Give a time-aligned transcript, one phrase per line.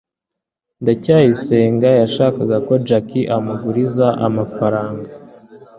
[0.81, 5.09] ndacyayisenga yashakaga ko jaki amuguriza amafaranga